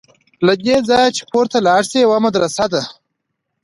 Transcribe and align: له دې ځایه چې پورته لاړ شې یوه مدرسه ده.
له 0.45 0.53
دې 0.65 0.77
ځایه 0.89 1.09
چې 1.17 1.23
پورته 1.31 1.57
لاړ 1.67 1.81
شې 1.89 1.99
یوه 2.05 2.17
مدرسه 2.25 2.65
ده. 2.73 2.81